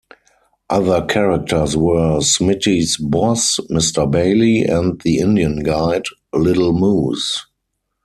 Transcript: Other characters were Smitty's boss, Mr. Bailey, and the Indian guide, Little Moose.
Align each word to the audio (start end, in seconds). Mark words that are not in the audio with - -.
Other 0.67 1.05
characters 1.05 1.77
were 1.77 2.21
Smitty's 2.21 2.97
boss, 2.97 3.59
Mr. 3.69 4.09
Bailey, 4.09 4.61
and 4.63 4.99
the 5.01 5.19
Indian 5.19 5.61
guide, 5.61 6.05
Little 6.33 6.73
Moose. 6.73 7.45